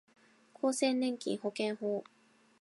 [0.51, 2.03] 厚生年金保険法